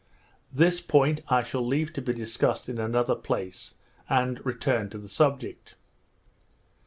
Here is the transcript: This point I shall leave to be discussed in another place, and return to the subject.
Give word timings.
This 0.51 0.81
point 0.81 1.21
I 1.27 1.43
shall 1.43 1.63
leave 1.63 1.93
to 1.93 2.01
be 2.01 2.11
discussed 2.11 2.67
in 2.67 2.79
another 2.79 3.13
place, 3.13 3.75
and 4.09 4.43
return 4.43 4.89
to 4.89 4.97
the 4.97 5.07
subject. 5.07 5.75